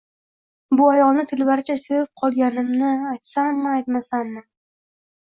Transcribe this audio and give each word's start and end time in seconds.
Bu 0.77 0.85
ayolni 0.91 1.25
telbalarcha 1.31 1.75
sevib 1.81 2.07
qolganimni 2.21 2.89
aytsammi-aytmasammi 3.11 4.43